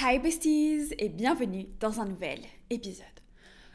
Hi 0.00 0.18
besties 0.18 0.92
et 0.98 1.08
bienvenue 1.08 1.68
dans 1.78 2.00
un 2.00 2.06
nouvel 2.06 2.40
épisode. 2.68 3.06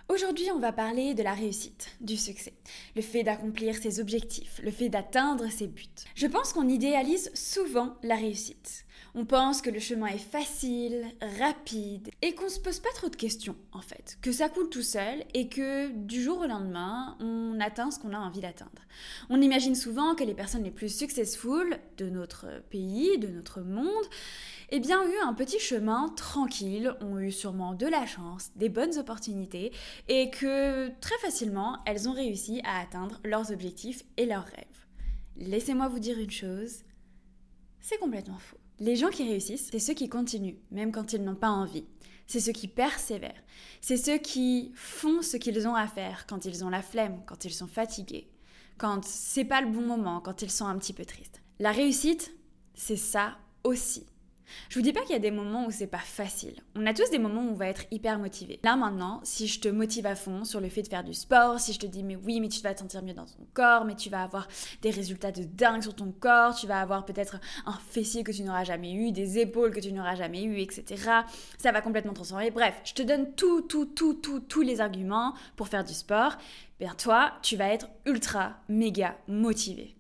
Aujourd'hui, 0.10 0.52
on 0.54 0.60
va 0.60 0.74
parler 0.74 1.14
de 1.14 1.24
la 1.24 1.34
réussite, 1.34 1.96
du 2.02 2.18
succès, 2.18 2.52
le 2.98 3.02
fait 3.02 3.24
d'accomplir 3.24 3.78
ses 3.78 4.02
objectifs, 4.02 4.60
le 4.62 4.70
fait 4.70 4.90
d'atteindre 4.90 5.50
ses 5.50 5.68
buts. 5.68 5.86
Je 6.16 6.28
pense 6.28 6.52
qu'on 6.52 6.68
idéalise 6.68 7.32
souvent 7.34 7.96
la 8.04 8.16
réussite. 8.16 8.86
On 9.16 9.26
pense 9.26 9.62
que 9.62 9.70
le 9.70 9.80
chemin 9.80 10.08
est 10.08 10.18
facile, 10.18 11.06
rapide 11.40 12.10
et 12.22 12.36
qu'on 12.36 12.50
se 12.50 12.60
pose 12.60 12.80
pas 12.80 12.90
trop 12.94 13.10
de 13.10 13.16
questions 13.16 13.56
en 13.72 13.82
fait, 13.82 14.18
que 14.22 14.32
ça 14.32 14.50
coule 14.50 14.70
tout 14.70 14.84
seul 14.84 15.24
et 15.34 15.50
que 15.50 15.90
du 15.92 16.22
jour 16.22 16.40
au 16.40 16.46
lendemain, 16.46 17.18
on 17.20 17.60
atteint 17.60 17.92
ce 17.92 18.00
qu'on 18.00 18.14
a 18.14 18.20
envie 18.20 18.42
d'atteindre. 18.42 18.82
On 19.30 19.42
imagine 19.42 19.76
souvent 19.76 20.16
que 20.16 20.24
les 20.24 20.34
personnes 20.34 20.64
les 20.64 20.72
plus 20.72 20.96
successful 20.96 21.80
de 21.98 22.10
notre 22.10 22.62
pays, 22.70 23.18
de 23.18 23.28
notre 23.28 23.62
monde, 23.62 24.06
eh 24.72 24.80
bien, 24.80 25.00
ont 25.02 25.08
eu 25.08 25.18
un 25.26 25.34
petit 25.34 25.60
chemin 25.60 26.10
tranquille, 26.10 26.94
ont 27.02 27.20
eu 27.20 27.32
sûrement 27.32 27.74
de 27.74 27.88
la 27.88 28.06
chance, 28.06 28.52
des 28.56 28.70
bonnes 28.70 28.98
opportunités, 29.00 29.72
et 30.08 30.30
que 30.30 30.90
très 31.00 31.18
facilement, 31.18 31.80
elles 31.86 32.08
ont 32.08 32.14
réussi 32.14 32.62
à 32.64 32.80
atteindre 32.80 33.20
leurs 33.24 33.52
objectifs 33.52 34.04
et 34.18 34.26
leurs 34.26 34.46
rêves. 34.46 34.86
Laissez-moi 35.38 35.88
vous 35.88 36.00
dire 36.00 36.20
une 36.20 36.30
chose, 36.30 36.84
c'est 37.80 37.98
complètement 37.98 38.38
faux. 38.38 38.58
Les 38.80 38.96
gens 38.96 39.10
qui 39.10 39.28
réussissent, 39.28 39.70
c'est 39.72 39.80
ceux 39.80 39.94
qui 39.94 40.08
continuent, 40.08 40.58
même 40.72 40.92
quand 40.92 41.12
ils 41.12 41.24
n'ont 41.24 41.36
pas 41.36 41.50
envie. 41.50 41.86
C'est 42.28 42.40
ceux 42.40 42.52
qui 42.52 42.68
persévèrent. 42.68 43.44
C'est 43.82 43.98
ceux 43.98 44.18
qui 44.18 44.72
font 44.76 45.22
ce 45.22 45.36
qu'ils 45.36 45.68
ont 45.68 45.76
à 45.76 45.88
faire 45.88 46.26
quand 46.28 46.46
ils 46.46 46.64
ont 46.64 46.70
la 46.70 46.82
flemme, 46.82 47.22
quand 47.26 47.44
ils 47.44 47.54
sont 47.54 47.68
fatigués, 47.68 48.30
quand 48.78 49.04
c'est 49.04 49.46
pas 49.46 49.62
le 49.62 49.70
bon 49.70 49.82
moment, 49.82 50.22
quand 50.22 50.42
ils 50.42 50.52
sont 50.52 50.66
un 50.66 50.78
petit 50.78 50.94
peu 50.94 51.06
tristes. 51.06 51.42
La 51.60 51.72
réussite, 51.72 52.34
c'est 52.74 52.96
ça 52.96 53.38
aussi. 53.64 54.06
Je 54.70 54.78
vous 54.78 54.84
dis 54.84 54.94
pas 54.94 55.02
qu'il 55.02 55.12
y 55.12 55.16
a 55.16 55.20
des 55.20 55.32
moments 55.32 55.66
où 55.66 55.72
c'est 55.72 55.88
pas 55.88 55.98
facile. 55.98 56.56
On 56.76 56.86
a 56.86 56.94
tous 56.94 57.10
des 57.10 57.20
moments 57.20 57.42
où 57.42 57.52
on 57.52 57.56
va 57.56 57.68
être 57.68 57.84
hyper 57.92 58.20
motivé. 58.20 58.60
Là 58.64 58.76
maintenant, 58.76 59.20
si 59.24 59.48
je 59.48 59.60
te 59.60 59.68
motive 59.68 60.06
à 60.06 60.16
fond 60.16 60.44
sur 60.44 60.60
le 60.60 60.70
fait 60.70 60.82
de 60.82 60.88
faire 60.88 61.04
du 61.04 61.14
sport, 61.14 61.60
si 61.60 61.74
je 61.74 61.80
te 61.80 61.86
dis 61.86 62.04
mais 62.04 62.16
oui, 62.16 62.40
mais 62.40 62.50
tu 62.50 62.62
vas 62.62 62.74
te 62.74 62.80
sentir 62.80 63.04
mieux 63.04 63.14
dans 63.14 63.26
ton 63.26 63.46
corps, 63.54 63.86
mais 63.86 63.96
tu 63.96 64.10
vas 64.10 64.24
avoir 64.24 64.48
des 64.82 64.90
résultats 64.92 65.32
de 65.32 65.44
dingue 65.44 65.82
sur 65.82 65.96
ton 65.96 66.12
corps, 66.12 66.56
tu 66.56 66.68
vas 66.68 66.82
avoir 66.82 67.06
peut-être 67.06 67.40
un 67.66 67.78
fessier 67.90 68.24
que 68.24 68.32
tu 68.32 68.44
n'auras 68.44 68.64
jamais 68.64 68.94
eu, 68.94 69.12
des 69.12 69.40
épaules 69.40 69.72
que 69.72 69.80
tu 69.80 69.92
n'auras 69.92 70.16
jamais 70.16 70.44
eu, 70.44 70.60
etc. 70.60 70.86
Ça 71.58 71.72
va 71.72 71.82
complètement 71.82 72.14
transformer. 72.14 72.52
Bref, 72.52 72.76
je 72.84 72.94
te 72.94 73.04
donne 73.04 73.34
tout, 73.36 73.62
tout, 73.62 73.86
tout, 73.86 74.14
tout, 74.16 74.40
tous 74.40 74.62
les 74.62 74.82
arguments 74.82 75.34
pour 75.56 75.68
faire 75.68 75.84
du 75.84 75.94
sport. 75.94 76.38
Bien 76.80 76.94
toi, 76.96 77.34
tu 77.42 77.58
vas 77.58 77.70
être 77.70 77.90
ultra, 78.06 78.56
méga 78.70 79.18
motivé. 79.28 79.99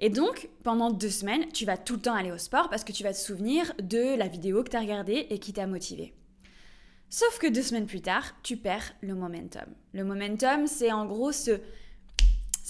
Et 0.00 0.10
donc, 0.10 0.48
pendant 0.62 0.90
deux 0.90 1.10
semaines, 1.10 1.46
tu 1.52 1.64
vas 1.64 1.76
tout 1.76 1.94
le 1.94 2.00
temps 2.00 2.14
aller 2.14 2.32
au 2.32 2.38
sport 2.38 2.68
parce 2.68 2.84
que 2.84 2.92
tu 2.92 3.02
vas 3.02 3.12
te 3.12 3.18
souvenir 3.18 3.72
de 3.82 4.16
la 4.16 4.28
vidéo 4.28 4.62
que 4.64 4.70
tu 4.70 4.76
as 4.76 4.80
regardée 4.80 5.26
et 5.30 5.38
qui 5.38 5.52
t'a 5.52 5.66
motivé. 5.66 6.12
Sauf 7.08 7.38
que 7.38 7.46
deux 7.46 7.62
semaines 7.62 7.86
plus 7.86 8.00
tard, 8.00 8.24
tu 8.42 8.56
perds 8.56 8.94
le 9.02 9.14
momentum. 9.14 9.66
Le 9.92 10.02
momentum, 10.02 10.66
c'est 10.66 10.90
en 10.90 11.04
gros 11.04 11.30
ce, 11.30 11.60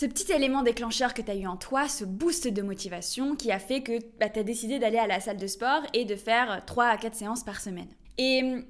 petit 0.00 0.32
élément 0.32 0.62
déclencheur 0.62 1.14
que 1.14 1.22
tu 1.22 1.30
as 1.30 1.36
eu 1.36 1.46
en 1.46 1.56
toi, 1.56 1.88
ce 1.88 2.04
boost 2.04 2.48
de 2.48 2.60
motivation 2.60 3.36
qui 3.36 3.52
a 3.52 3.60
fait 3.60 3.82
que 3.82 4.00
bah, 4.18 4.28
tu 4.28 4.40
as 4.40 4.42
décidé 4.42 4.80
d'aller 4.80 4.98
à 4.98 5.06
la 5.06 5.20
salle 5.20 5.36
de 5.36 5.46
sport 5.46 5.82
et 5.92 6.04
de 6.04 6.16
faire 6.16 6.64
3 6.66 6.86
à 6.86 6.96
4 6.96 7.14
séances 7.14 7.44
par 7.44 7.60
semaine. 7.60 7.86
Et 8.18 8.64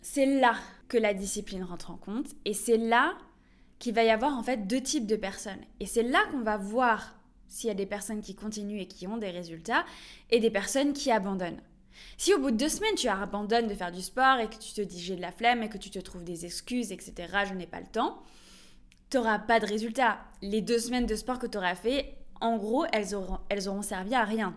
c'est 0.00 0.26
là 0.26 0.56
que 0.88 0.98
la 0.98 1.14
discipline 1.14 1.62
rentre 1.62 1.92
en 1.92 1.96
compte 1.96 2.26
et 2.44 2.52
c'est 2.52 2.76
là 2.76 3.14
qu'il 3.78 3.94
va 3.94 4.02
y 4.02 4.10
avoir 4.10 4.36
en 4.36 4.42
fait 4.42 4.66
deux 4.66 4.80
types 4.80 5.06
de 5.06 5.14
personnes. 5.14 5.62
Et 5.78 5.86
c'est 5.86 6.02
là 6.02 6.18
qu'on 6.32 6.42
va 6.42 6.56
voir 6.56 7.14
s'il 7.52 7.68
y 7.68 7.70
a 7.70 7.74
des 7.74 7.86
personnes 7.86 8.22
qui 8.22 8.34
continuent 8.34 8.80
et 8.80 8.86
qui 8.86 9.06
ont 9.06 9.18
des 9.18 9.30
résultats, 9.30 9.84
et 10.30 10.40
des 10.40 10.50
personnes 10.50 10.92
qui 10.92 11.10
abandonnent. 11.10 11.60
Si 12.16 12.32
au 12.32 12.38
bout 12.38 12.50
de 12.50 12.56
deux 12.56 12.70
semaines 12.70 12.94
tu 12.94 13.08
abandonnes 13.08 13.68
de 13.68 13.74
faire 13.74 13.92
du 13.92 14.00
sport 14.00 14.38
et 14.38 14.48
que 14.48 14.56
tu 14.56 14.72
te 14.72 14.80
dis 14.80 15.00
j'ai 15.00 15.16
de 15.16 15.20
la 15.20 15.32
flemme 15.32 15.62
et 15.62 15.68
que 15.68 15.76
tu 15.76 15.90
te 15.90 15.98
trouves 15.98 16.24
des 16.24 16.46
excuses, 16.46 16.90
etc., 16.92 17.12
je 17.46 17.54
n'ai 17.54 17.66
pas 17.66 17.80
le 17.80 17.86
temps, 17.86 18.22
tu 19.10 19.18
n'auras 19.18 19.38
pas 19.38 19.60
de 19.60 19.66
résultat. 19.66 20.18
Les 20.40 20.62
deux 20.62 20.78
semaines 20.78 21.06
de 21.06 21.14
sport 21.14 21.38
que 21.38 21.46
tu 21.46 21.58
auras 21.58 21.74
fait, 21.74 22.16
en 22.40 22.56
gros, 22.56 22.86
elles 22.92 23.14
auront, 23.14 23.38
elles 23.50 23.68
auront 23.68 23.82
servi 23.82 24.14
à 24.14 24.24
rien. 24.24 24.56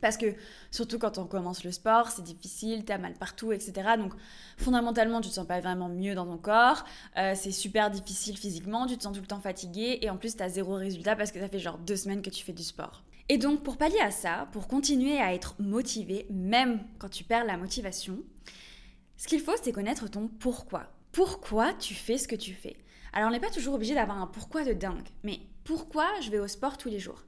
Parce 0.00 0.16
que 0.16 0.34
surtout 0.70 0.98
quand 0.98 1.18
on 1.18 1.26
commence 1.26 1.64
le 1.64 1.72
sport, 1.72 2.10
c'est 2.10 2.22
difficile, 2.22 2.84
t'as 2.84 2.98
mal 2.98 3.14
partout, 3.14 3.52
etc. 3.52 3.72
Donc 3.96 4.12
fondamentalement, 4.56 5.20
tu 5.20 5.28
te 5.28 5.34
sens 5.34 5.46
pas 5.46 5.60
vraiment 5.60 5.88
mieux 5.88 6.14
dans 6.14 6.26
ton 6.26 6.38
corps, 6.38 6.84
euh, 7.16 7.34
c'est 7.34 7.50
super 7.50 7.90
difficile 7.90 8.36
physiquement, 8.36 8.86
tu 8.86 8.96
te 8.96 9.02
sens 9.02 9.14
tout 9.14 9.20
le 9.20 9.26
temps 9.26 9.40
fatigué 9.40 9.98
et 10.02 10.10
en 10.10 10.16
plus 10.16 10.36
t'as 10.36 10.48
zéro 10.48 10.74
résultat 10.74 11.16
parce 11.16 11.32
que 11.32 11.40
ça 11.40 11.48
fait 11.48 11.58
genre 11.58 11.78
deux 11.78 11.96
semaines 11.96 12.22
que 12.22 12.30
tu 12.30 12.44
fais 12.44 12.52
du 12.52 12.62
sport. 12.62 13.02
Et 13.28 13.38
donc 13.38 13.62
pour 13.62 13.76
pallier 13.76 14.00
à 14.00 14.10
ça, 14.10 14.48
pour 14.52 14.68
continuer 14.68 15.18
à 15.18 15.34
être 15.34 15.54
motivé, 15.58 16.26
même 16.30 16.80
quand 16.98 17.10
tu 17.10 17.24
perds 17.24 17.44
la 17.44 17.56
motivation, 17.56 18.18
ce 19.16 19.28
qu'il 19.28 19.40
faut 19.40 19.56
c'est 19.62 19.72
connaître 19.72 20.08
ton 20.08 20.28
pourquoi. 20.28 20.86
Pourquoi 21.12 21.72
tu 21.74 21.94
fais 21.94 22.18
ce 22.18 22.28
que 22.28 22.36
tu 22.36 22.54
fais? 22.54 22.76
Alors 23.12 23.28
on 23.28 23.32
n'est 23.32 23.40
pas 23.40 23.50
toujours 23.50 23.74
obligé 23.74 23.94
d'avoir 23.94 24.18
un 24.20 24.26
pourquoi 24.26 24.64
de 24.64 24.72
dingue, 24.72 25.08
mais 25.24 25.40
pourquoi 25.64 26.06
je 26.22 26.30
vais 26.30 26.38
au 26.38 26.48
sport 26.48 26.78
tous 26.78 26.88
les 26.88 26.98
jours? 26.98 27.24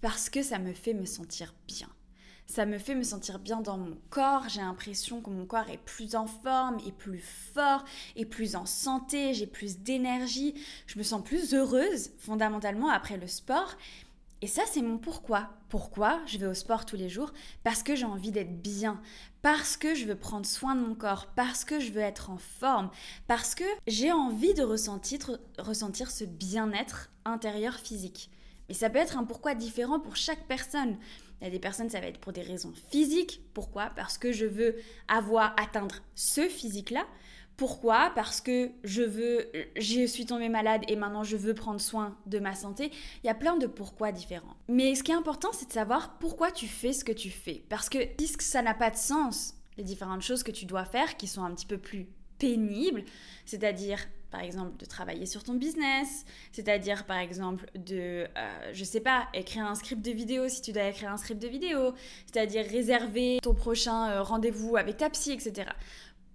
Parce 0.00 0.30
que 0.30 0.42
ça 0.42 0.58
me 0.58 0.72
fait 0.72 0.94
me 0.94 1.04
sentir 1.04 1.54
bien 1.66 1.88
ça 2.50 2.66
me 2.66 2.78
fait 2.78 2.96
me 2.96 3.04
sentir 3.04 3.38
bien 3.38 3.60
dans 3.60 3.78
mon 3.78 3.96
corps. 4.10 4.48
J'ai 4.48 4.60
l'impression 4.60 5.20
que 5.20 5.30
mon 5.30 5.46
corps 5.46 5.70
est 5.70 5.78
plus 5.78 6.16
en 6.16 6.26
forme, 6.26 6.78
et 6.84 6.90
plus 6.90 7.20
fort, 7.20 7.84
et 8.16 8.26
plus 8.26 8.56
en 8.56 8.66
santé, 8.66 9.34
j'ai 9.34 9.46
plus 9.46 9.78
d'énergie. 9.78 10.54
Je 10.86 10.98
me 10.98 11.04
sens 11.04 11.22
plus 11.22 11.54
heureuse 11.54 12.10
fondamentalement 12.18 12.90
après 12.90 13.18
le 13.18 13.28
sport. 13.28 13.76
Et 14.42 14.48
ça, 14.48 14.62
c'est 14.66 14.82
mon 14.82 14.98
pourquoi. 14.98 15.50
Pourquoi 15.68 16.20
je 16.26 16.38
vais 16.38 16.46
au 16.46 16.54
sport 16.54 16.86
tous 16.86 16.96
les 16.96 17.08
jours? 17.08 17.32
Parce 17.62 17.84
que 17.84 17.94
j'ai 17.94 18.06
envie 18.06 18.32
d'être 18.32 18.60
bien, 18.60 19.00
parce 19.42 19.76
que 19.76 19.94
je 19.94 20.06
veux 20.06 20.16
prendre 20.16 20.46
soin 20.46 20.74
de 20.74 20.80
mon 20.80 20.96
corps, 20.96 21.28
parce 21.36 21.64
que 21.64 21.78
je 21.78 21.92
veux 21.92 22.00
être 22.00 22.30
en 22.30 22.38
forme, 22.38 22.90
parce 23.28 23.54
que 23.54 23.64
j'ai 23.86 24.10
envie 24.10 24.54
de 24.54 24.64
ressentir, 24.64 25.38
ressentir 25.58 26.10
ce 26.10 26.24
bien-être 26.24 27.10
intérieur 27.24 27.74
physique. 27.74 28.28
Mais 28.68 28.74
ça 28.74 28.90
peut 28.90 28.98
être 28.98 29.18
un 29.18 29.24
pourquoi 29.24 29.54
différent 29.54 30.00
pour 30.00 30.16
chaque 30.16 30.46
personne. 30.48 30.96
Il 31.40 31.44
y 31.44 31.46
a 31.46 31.50
des 31.50 31.58
personnes, 31.58 31.88
ça 31.88 32.00
va 32.00 32.06
être 32.06 32.20
pour 32.20 32.32
des 32.32 32.42
raisons 32.42 32.72
physiques. 32.90 33.42
Pourquoi? 33.54 33.90
Parce 33.96 34.18
que 34.18 34.32
je 34.32 34.46
veux 34.46 34.76
avoir, 35.08 35.54
atteindre 35.60 35.96
ce 36.14 36.48
physique-là. 36.48 37.06
Pourquoi? 37.56 38.10
Parce 38.14 38.40
que 38.40 38.70
je 38.84 39.02
veux, 39.02 39.50
je 39.76 40.06
suis 40.06 40.24
tombée 40.24 40.48
malade 40.48 40.82
et 40.88 40.96
maintenant 40.96 41.24
je 41.24 41.36
veux 41.36 41.54
prendre 41.54 41.80
soin 41.80 42.16
de 42.26 42.38
ma 42.38 42.54
santé. 42.54 42.90
Il 43.22 43.26
y 43.26 43.30
a 43.30 43.34
plein 43.34 43.56
de 43.56 43.66
pourquoi 43.66 44.12
différents. 44.12 44.56
Mais 44.68 44.94
ce 44.94 45.02
qui 45.02 45.12
est 45.12 45.14
important, 45.14 45.50
c'est 45.52 45.68
de 45.68 45.72
savoir 45.72 46.18
pourquoi 46.18 46.50
tu 46.50 46.66
fais 46.66 46.94
ce 46.94 47.04
que 47.04 47.12
tu 47.12 47.28
fais. 47.28 47.64
Parce 47.68 47.90
que 47.90 47.98
si 48.18 48.34
ça 48.38 48.62
n'a 48.62 48.72
pas 48.72 48.90
de 48.90 48.96
sens, 48.96 49.54
les 49.76 49.84
différentes 49.84 50.22
choses 50.22 50.42
que 50.42 50.50
tu 50.50 50.64
dois 50.64 50.84
faire 50.84 51.16
qui 51.16 51.26
sont 51.26 51.44
un 51.44 51.54
petit 51.54 51.66
peu 51.66 51.78
plus 51.78 52.08
pénibles, 52.40 53.04
c'est-à-dire 53.44 54.00
par 54.30 54.40
exemple 54.40 54.76
de 54.78 54.86
travailler 54.86 55.26
sur 55.26 55.42
ton 55.42 55.54
business, 55.54 56.24
c'est-à-dire 56.52 57.04
par 57.04 57.18
exemple 57.18 57.66
de, 57.74 58.26
euh, 58.36 58.70
je 58.72 58.84
sais 58.84 59.00
pas, 59.00 59.28
écrire 59.34 59.66
un 59.66 59.74
script 59.74 60.04
de 60.04 60.12
vidéo 60.12 60.48
si 60.48 60.62
tu 60.62 60.72
dois 60.72 60.84
écrire 60.84 61.12
un 61.12 61.16
script 61.16 61.40
de 61.40 61.48
vidéo, 61.48 61.94
c'est-à-dire 62.26 62.64
réserver 62.64 63.38
ton 63.42 63.54
prochain 63.54 64.10
euh, 64.10 64.22
rendez-vous 64.22 64.76
avec 64.76 64.96
ta 64.96 65.10
psy, 65.10 65.32
etc. 65.32 65.68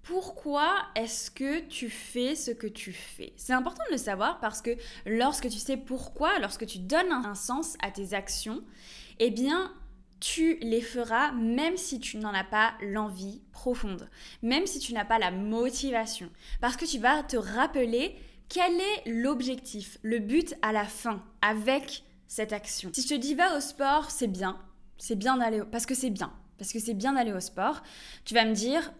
Pourquoi 0.03 0.71
est-ce 0.95 1.31
que 1.31 1.61
tu 1.61 1.89
fais 1.89 2.35
ce 2.35 2.51
que 2.51 2.67
tu 2.67 2.93
fais? 2.93 3.33
C'est 3.37 3.53
important 3.53 3.83
de 3.87 3.93
le 3.93 3.97
savoir 3.97 4.39
parce 4.39 4.61
que 4.61 4.77
lorsque 5.07 5.49
tu 5.49 5.57
sais 5.57 5.77
pourquoi, 5.77 6.37
lorsque 6.39 6.67
tu 6.67 6.77
donnes 6.77 7.11
un 7.11 7.33
sens 7.33 7.75
à 7.81 7.89
tes 7.89 8.13
actions, 8.13 8.61
eh 9.19 9.31
bien, 9.31 9.73
tu 10.19 10.57
les 10.61 10.81
feras 10.81 11.31
même 11.33 11.77
si 11.77 11.99
tu 11.99 12.17
n'en 12.17 12.33
as 12.33 12.43
pas 12.43 12.73
l'envie 12.81 13.41
profonde, 13.51 14.09
même 14.41 14.65
si 14.65 14.79
tu 14.79 14.93
n'as 14.93 15.05
pas 15.05 15.19
la 15.19 15.31
motivation, 15.31 16.29
parce 16.61 16.77
que 16.77 16.85
tu 16.85 16.99
vas 16.99 17.23
te 17.23 17.37
rappeler 17.37 18.15
quel 18.49 18.73
est 18.73 19.07
l'objectif, 19.09 19.97
le 20.01 20.19
but 20.19 20.55
à 20.61 20.71
la 20.71 20.85
fin 20.85 21.23
avec 21.41 22.03
cette 22.27 22.53
action. 22.53 22.91
Si 22.93 23.01
je 23.01 23.07
te 23.07 23.13
dis 23.13 23.35
va 23.35 23.57
au 23.57 23.59
sport, 23.59 24.11
c'est 24.11 24.27
bien, 24.27 24.59
c'est 24.97 25.17
bien 25.17 25.37
d'aller 25.37 25.61
parce 25.71 25.85
que 25.85 25.95
c'est 25.95 26.09
bien, 26.09 26.31
parce 26.57 26.71
que 26.71 26.79
c'est 26.79 26.93
bien 26.93 27.13
d'aller 27.13 27.33
au 27.33 27.39
sport, 27.39 27.81
tu 28.23 28.33
vas 28.33 28.45
me 28.45 28.53
dire 28.53 28.91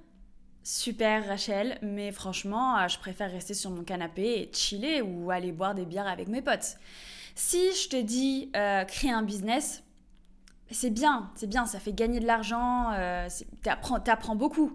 super 0.63 1.28
Rachel, 1.28 1.78
mais 1.81 2.11
franchement, 2.11 2.78
euh, 2.78 2.87
je 2.87 2.97
préfère 2.97 3.31
rester 3.31 3.53
sur 3.53 3.69
mon 3.69 3.84
canapé 3.84 4.23
et 4.23 4.51
chiller 4.51 5.01
ou 5.01 5.29
aller 5.31 5.51
boire 5.51 5.75
des 5.75 5.85
bières 5.85 6.07
avec 6.07 6.28
mes 6.28 6.41
potes. 6.41 6.78
Si 7.35 7.72
je 7.73 7.90
te 7.90 8.01
dis 8.01 8.49
euh, 8.55 8.84
créer 8.85 9.11
un 9.11 9.22
business, 9.22 9.84
c'est 10.72 10.90
bien, 10.90 11.32
c'est 11.35 11.47
bien, 11.47 11.66
ça 11.66 11.79
fait 11.79 11.94
gagner 11.94 12.20
de 12.20 12.26
l'argent, 12.26 12.91
euh, 12.94 13.28
t'apprends, 13.64 14.35
beaucoup. 14.35 14.72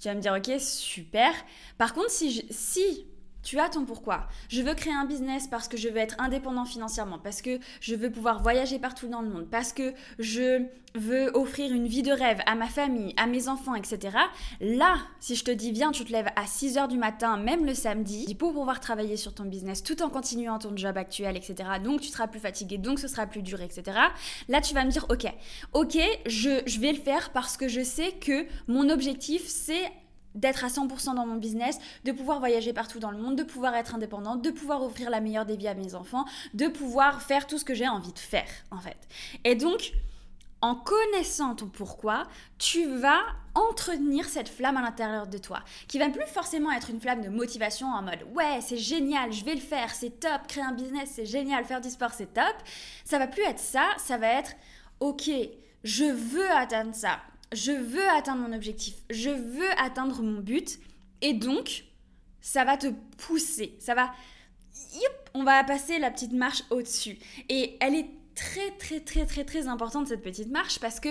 Tu 0.00 0.08
vas 0.08 0.14
me 0.14 0.20
dire, 0.20 0.34
ok, 0.34 0.60
super. 0.60 1.32
Par 1.78 1.94
contre, 1.94 2.10
si, 2.10 2.46
si 2.50 3.06
tu 3.42 3.58
as 3.58 3.68
ton 3.68 3.84
pourquoi. 3.84 4.26
Je 4.48 4.62
veux 4.62 4.74
créer 4.74 4.92
un 4.92 5.04
business 5.04 5.46
parce 5.46 5.68
que 5.68 5.76
je 5.76 5.88
veux 5.88 5.98
être 5.98 6.16
indépendant 6.18 6.64
financièrement, 6.64 7.18
parce 7.18 7.42
que 7.42 7.58
je 7.80 7.94
veux 7.94 8.10
pouvoir 8.10 8.42
voyager 8.42 8.78
partout 8.78 9.08
dans 9.08 9.22
le 9.22 9.28
monde, 9.28 9.46
parce 9.50 9.72
que 9.72 9.92
je 10.18 10.66
veux 10.94 11.30
offrir 11.36 11.72
une 11.72 11.86
vie 11.86 12.02
de 12.02 12.10
rêve 12.10 12.40
à 12.46 12.54
ma 12.54 12.66
famille, 12.66 13.14
à 13.16 13.26
mes 13.26 13.48
enfants, 13.48 13.74
etc. 13.74 14.16
Là, 14.60 14.98
si 15.20 15.36
je 15.36 15.44
te 15.44 15.50
dis 15.50 15.70
viens, 15.70 15.92
tu 15.92 16.04
te 16.04 16.12
lèves 16.12 16.30
à 16.36 16.46
6 16.46 16.76
h 16.76 16.88
du 16.88 16.98
matin, 16.98 17.36
même 17.36 17.64
le 17.64 17.74
samedi, 17.74 18.34
pour 18.34 18.52
pouvoir 18.52 18.80
travailler 18.80 19.16
sur 19.16 19.34
ton 19.34 19.44
business 19.44 19.82
tout 19.82 20.02
en 20.02 20.10
continuant 20.10 20.58
ton 20.58 20.76
job 20.76 20.96
actuel, 20.96 21.36
etc. 21.36 21.54
Donc 21.82 22.00
tu 22.00 22.08
seras 22.08 22.26
plus 22.26 22.40
fatigué, 22.40 22.78
donc 22.78 22.98
ce 22.98 23.08
sera 23.08 23.26
plus 23.26 23.42
dur, 23.42 23.60
etc. 23.60 23.96
Là, 24.48 24.60
tu 24.60 24.74
vas 24.74 24.84
me 24.84 24.90
dire 24.90 25.06
ok, 25.08 25.32
ok, 25.72 25.98
je 26.26 26.80
vais 26.80 26.92
le 26.92 26.98
faire 26.98 27.30
parce 27.30 27.56
que 27.56 27.68
je 27.68 27.82
sais 27.82 28.12
que 28.12 28.46
mon 28.66 28.88
objectif, 28.90 29.46
c'est 29.46 29.90
d'être 30.34 30.64
à 30.64 30.68
100% 30.68 31.14
dans 31.14 31.26
mon 31.26 31.36
business, 31.36 31.78
de 32.04 32.12
pouvoir 32.12 32.38
voyager 32.38 32.72
partout 32.72 32.98
dans 32.98 33.10
le 33.10 33.18
monde, 33.18 33.36
de 33.36 33.42
pouvoir 33.42 33.74
être 33.74 33.94
indépendante, 33.94 34.42
de 34.42 34.50
pouvoir 34.50 34.82
offrir 34.82 35.10
la 35.10 35.20
meilleure 35.20 35.46
des 35.46 35.56
vies 35.56 35.68
à 35.68 35.74
mes 35.74 35.94
enfants, 35.94 36.24
de 36.54 36.68
pouvoir 36.68 37.22
faire 37.22 37.46
tout 37.46 37.58
ce 37.58 37.64
que 37.64 37.74
j'ai 37.74 37.88
envie 37.88 38.12
de 38.12 38.18
faire, 38.18 38.48
en 38.70 38.78
fait. 38.78 38.98
Et 39.44 39.54
donc, 39.54 39.92
en 40.62 40.74
connaissant 40.74 41.54
ton 41.54 41.66
pourquoi, 41.66 42.24
tu 42.58 42.86
vas 42.86 43.20
entretenir 43.54 44.28
cette 44.28 44.48
flamme 44.48 44.76
à 44.76 44.82
l'intérieur 44.82 45.26
de 45.26 45.38
toi, 45.38 45.60
qui 45.88 45.98
va 45.98 46.08
plus 46.10 46.26
forcément 46.26 46.70
être 46.70 46.90
une 46.90 47.00
flamme 47.00 47.22
de 47.22 47.28
motivation 47.28 47.88
en 47.88 48.02
mode 48.02 48.24
ouais, 48.34 48.60
c'est 48.60 48.76
génial, 48.76 49.32
je 49.32 49.44
vais 49.44 49.54
le 49.54 49.60
faire, 49.60 49.94
c'est 49.94 50.20
top, 50.20 50.46
créer 50.46 50.62
un 50.62 50.72
business, 50.72 51.10
c'est 51.14 51.26
génial, 51.26 51.64
faire 51.64 51.80
du 51.80 51.90
sport, 51.90 52.12
c'est 52.12 52.32
top. 52.32 52.54
Ça 53.04 53.18
va 53.18 53.26
plus 53.26 53.42
être 53.42 53.58
ça, 53.58 53.86
ça 53.96 54.18
va 54.18 54.28
être 54.28 54.52
ok, 55.00 55.30
je 55.82 56.04
veux 56.04 56.50
atteindre 56.50 56.94
ça, 56.94 57.20
je 57.52 57.72
veux 57.72 58.08
atteindre 58.10 58.42
mon 58.42 58.54
objectif, 58.54 58.94
je 59.10 59.30
veux 59.30 59.70
atteindre 59.78 60.22
mon 60.22 60.40
but, 60.40 60.78
et 61.20 61.34
donc, 61.34 61.84
ça 62.40 62.64
va 62.64 62.76
te 62.76 62.88
pousser, 63.18 63.76
ça 63.78 63.94
va... 63.94 64.12
on 65.34 65.44
va 65.44 65.62
passer 65.64 65.98
la 65.98 66.10
petite 66.10 66.32
marche 66.32 66.62
au-dessus. 66.70 67.18
Et 67.48 67.76
elle 67.80 67.94
est 67.94 68.08
très, 68.34 68.70
très, 68.78 69.00
très, 69.00 69.26
très, 69.26 69.44
très 69.44 69.66
importante, 69.66 70.08
cette 70.08 70.22
petite 70.22 70.50
marche, 70.50 70.78
parce 70.78 71.00
que, 71.00 71.10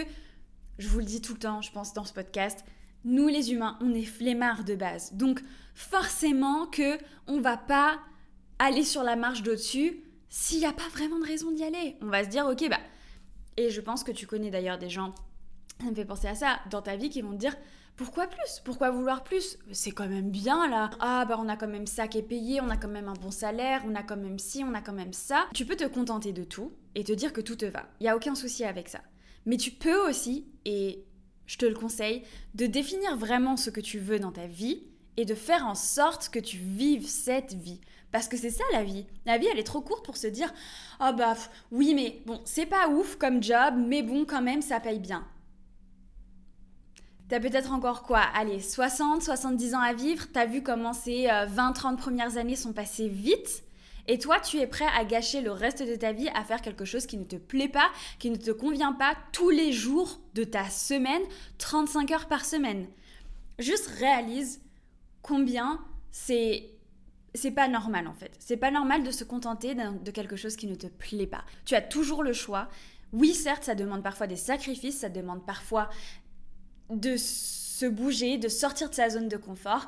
je 0.78 0.88
vous 0.88 1.00
le 1.00 1.06
dis 1.06 1.22
tout 1.22 1.34
le 1.34 1.40
temps, 1.40 1.62
je 1.62 1.72
pense, 1.72 1.94
dans 1.94 2.06
ce 2.06 2.14
podcast, 2.14 2.64
nous 3.06 3.28
les 3.28 3.52
humains, 3.52 3.78
on 3.82 3.94
est 3.94 4.04
flemmards 4.04 4.64
de 4.64 4.76
base. 4.76 5.14
Donc, 5.14 5.42
forcément 5.74 6.66
que 6.66 6.98
on 7.28 7.40
va 7.40 7.58
pas 7.58 8.00
aller 8.60 8.84
sur 8.84 9.04
la 9.04 9.16
marche 9.16 9.44
d'au-dessus 9.44 10.04
s'il 10.30 10.60
n'y 10.60 10.66
a 10.66 10.74
pas 10.74 10.88
vraiment 10.90 11.20
de 11.20 11.26
raison 11.26 11.52
d'y 11.52 11.64
aller. 11.64 11.96
On 12.02 12.08
va 12.08 12.24
se 12.24 12.30
dire, 12.30 12.46
ok, 12.46 12.70
bah... 12.70 12.80
Et 13.58 13.70
je 13.70 13.82
pense 13.82 14.04
que 14.04 14.12
tu 14.12 14.26
connais 14.26 14.52
d'ailleurs 14.52 14.78
des 14.78 14.90
gens 14.90 15.14
ça 15.80 15.90
me 15.90 15.96
fait 15.96 16.06
penser 16.06 16.28
à 16.28 16.36
ça 16.36 16.60
dans 16.70 16.82
ta 16.82 16.96
vie 16.96 17.10
qui 17.10 17.22
vont 17.22 17.32
te 17.32 17.38
dire 17.38 17.56
pourquoi 17.96 18.28
plus? 18.28 18.62
Pourquoi 18.64 18.92
vouloir 18.92 19.26
plus? 19.26 19.58
C'est 19.72 19.92
quand 19.92 20.08
même 20.08 20.30
bien 20.30 20.70
là. 20.70 20.90
Ah 21.02 21.26
bah 21.26 21.38
on 21.38 21.50
a 21.50 21.58
quand 21.58 21.68
même 21.68 21.86
ça 21.86 22.08
qui 22.08 22.18
est 22.18 22.24
payé, 22.24 22.62
on 22.62 22.70
a 22.70 22.78
quand 22.78 22.88
même 22.88 23.10
un 23.10 23.14
bon 23.14 23.32
salaire, 23.32 23.84
on 23.86 23.94
a 23.94 24.04
quand 24.04 24.16
même 24.16 24.40
ci, 24.40 24.64
on 24.64 24.74
a 24.74 24.82
quand 24.82 24.94
même 24.94 25.12
ça. 25.12 25.48
Tu 25.54 25.66
peux 25.66 25.76
te 25.76 25.86
contenter 25.86 26.32
de 26.32 26.46
tout 26.46 26.72
et 26.96 27.04
te 27.04 27.12
dire 27.12 27.34
que 27.34 27.42
tout 27.42 27.58
te 27.58 27.66
va. 27.66 27.90
Il 28.00 28.06
y 28.06 28.10
a 28.10 28.16
aucun 28.16 28.36
souci 28.36 28.64
avec 28.64 28.88
ça. 28.88 29.02
Mais 29.46 29.58
tu 29.58 29.72
peux 29.72 30.08
aussi 30.08 30.46
et 30.64 31.04
je 31.46 31.58
te 31.58 31.66
le 31.66 31.76
conseille 31.76 32.24
de 32.56 32.68
définir 32.68 33.18
vraiment 33.18 33.58
ce 33.58 33.70
que 33.70 33.82
tu 33.82 34.00
veux 34.00 34.20
dans 34.20 34.32
ta 34.32 34.48
vie 34.48 34.84
et 35.18 35.26
de 35.26 35.36
faire 35.36 35.66
en 35.66 35.76
sorte 35.76 36.30
que 36.30 36.40
tu 36.40 36.58
vives 36.58 37.08
cette 37.08 37.54
vie. 37.54 37.82
Parce 38.12 38.28
que 38.28 38.38
c'est 38.38 38.50
ça 38.50 38.64
la 38.72 38.84
vie. 38.84 39.08
La 39.26 39.38
vie, 39.38 39.48
elle 39.52 39.60
est 39.60 39.64
trop 39.64 39.82
courte 39.82 40.06
pour 40.06 40.16
se 40.16 40.28
dire 40.28 40.54
Ah 41.00 41.12
bah 41.12 41.36
oui, 41.72 41.94
mais 41.94 42.22
bon, 42.26 42.40
c'est 42.46 42.66
pas 42.66 42.88
ouf 42.88 43.18
comme 43.18 43.44
job, 43.44 43.76
mais 43.78 44.04
bon, 44.04 44.26
quand 44.26 44.42
même, 44.42 44.62
ça 44.62 44.80
paye 44.80 45.00
bien. 45.00 45.28
T'as 47.30 47.40
peut-être 47.40 47.72
encore 47.72 48.02
quoi? 48.02 48.22
Allez, 48.36 48.60
60, 48.60 49.22
70 49.22 49.76
ans 49.76 49.82
à 49.82 49.94
vivre. 49.94 50.26
T'as 50.34 50.48
vu 50.48 50.64
comment 50.64 50.94
ces 50.94 51.28
20-30 51.28 51.94
euh, 51.94 51.96
premières 51.96 52.38
années 52.38 52.56
sont 52.56 52.74
passées 52.74 53.08
vite? 53.08 53.64
Et 54.08 54.18
toi, 54.18 54.40
tu 54.40 54.58
es 54.58 54.66
prêt 54.66 54.88
à 54.98 55.06
gâcher 55.06 55.42
le 55.42 55.52
reste 55.52 55.84
de 55.88 55.96
ta 55.96 56.12
vie 56.12 56.30
à 56.34 56.44
faire 56.44 56.64
quelque 56.64 56.86
chose 56.86 57.06
qui 57.06 57.18
ne 57.18 57.26
te 57.26 57.36
plaît 57.36 57.68
pas, 57.68 57.88
qui 58.18 58.32
ne 58.32 58.36
te 58.36 58.50
convient 58.50 58.94
pas 58.94 59.16
tous 59.32 59.52
les 59.52 59.72
jours 59.72 60.20
de 60.34 60.44
ta 60.44 60.68
semaine, 60.72 61.22
35 61.60 62.10
heures 62.10 62.28
par 62.28 62.44
semaine? 62.44 62.88
Juste 63.60 63.86
réalise 64.00 64.62
combien 65.22 65.80
c'est 66.12 66.72
c'est 67.36 67.52
pas 67.52 67.68
normal 67.68 68.08
en 68.08 68.16
fait. 68.16 68.32
C'est 68.40 68.58
pas 68.58 68.72
normal 68.72 69.04
de 69.04 69.12
se 69.12 69.24
contenter 69.24 69.76
de 69.76 70.10
quelque 70.10 70.36
chose 70.36 70.56
qui 70.56 70.66
ne 70.66 70.74
te 70.74 70.88
plaît 70.88 71.28
pas. 71.28 71.44
Tu 71.66 71.76
as 71.76 71.82
toujours 71.84 72.24
le 72.24 72.34
choix. 72.34 72.70
Oui, 73.14 73.36
certes, 73.36 73.66
ça 73.66 73.76
demande 73.76 74.02
parfois 74.02 74.26
des 74.26 74.36
sacrifices, 74.36 75.00
ça 75.00 75.10
demande 75.10 75.46
parfois 75.46 75.90
de 76.90 77.18
se 77.18 77.86
bouger, 77.86 78.38
de 78.38 78.48
sortir 78.48 78.90
de 78.90 78.96
sa 78.96 79.10
zone 79.10 79.28
de 79.28 79.38
confort, 79.38 79.88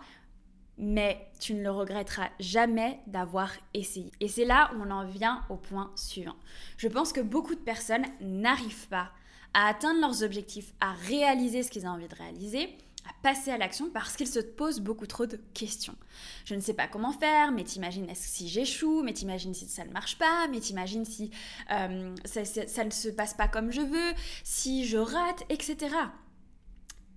mais 0.77 1.29
tu 1.39 1.53
ne 1.53 1.61
le 1.61 1.71
regretteras 1.71 2.29
jamais 2.39 2.99
d'avoir 3.07 3.51
essayé. 3.73 4.11
Et 4.19 4.27
c'est 4.27 4.45
là 4.45 4.71
où 4.73 4.81
on 4.81 4.91
en 4.91 5.05
vient 5.05 5.45
au 5.49 5.55
point 5.55 5.91
suivant. 5.95 6.35
Je 6.77 6.87
pense 6.87 7.13
que 7.13 7.21
beaucoup 7.21 7.55
de 7.55 7.59
personnes 7.59 8.05
n'arrivent 8.19 8.87
pas 8.87 9.11
à 9.53 9.67
atteindre 9.67 9.99
leurs 9.99 10.23
objectifs, 10.23 10.73
à 10.79 10.93
réaliser 11.07 11.63
ce 11.63 11.69
qu'ils 11.69 11.85
ont 11.85 11.91
envie 11.91 12.07
de 12.07 12.15
réaliser, 12.15 12.77
à 13.05 13.13
passer 13.21 13.51
à 13.51 13.57
l'action 13.57 13.89
parce 13.89 14.15
qu'ils 14.15 14.27
se 14.27 14.39
posent 14.39 14.79
beaucoup 14.79 15.07
trop 15.07 15.25
de 15.25 15.39
questions. 15.53 15.95
Je 16.45 16.55
ne 16.55 16.61
sais 16.61 16.73
pas 16.73 16.87
comment 16.87 17.11
faire, 17.11 17.51
mais 17.51 17.63
t'imagines 17.63 18.07
si 18.13 18.47
j'échoue, 18.47 19.03
mais 19.03 19.13
t'imagines 19.13 19.53
si 19.53 19.67
ça 19.67 19.83
ne 19.83 19.91
marche 19.91 20.17
pas, 20.17 20.47
mais 20.49 20.59
t'imagines 20.59 21.05
si 21.05 21.31
euh, 21.71 22.15
ça 22.25 22.83
ne 22.85 22.91
se 22.91 23.09
passe 23.09 23.33
pas 23.33 23.47
comme 23.47 23.71
je 23.71 23.81
veux, 23.81 24.13
si 24.43 24.85
je 24.85 24.97
rate, 24.97 25.43
etc 25.49 25.89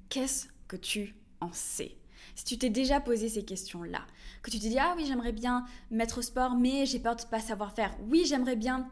qu'est-ce 0.09 0.47
que 0.69 0.77
tu 0.77 1.15
en 1.41 1.53
sais? 1.53 1.97
Si 2.35 2.45
tu 2.45 2.59
t'es 2.59 2.71
déjà 2.71 3.01
posé 3.01 3.29
ces 3.29 3.45
questions-là, 3.45 4.07
que 4.43 4.51
tu 4.51 4.59
te 4.59 4.67
dis 4.67 4.79
ah 4.79 4.95
oui 4.97 5.05
j'aimerais 5.07 5.33
bien 5.33 5.65
mettre 5.91 6.19
au 6.19 6.23
sport 6.23 6.57
mais 6.57 6.87
j'ai 6.87 6.99
peur 6.99 7.17
de 7.17 7.23
ne 7.23 7.27
pas 7.27 7.41
savoir 7.41 7.73
faire, 7.73 7.97
oui 8.09 8.25
j'aimerais 8.27 8.57
bien 8.57 8.91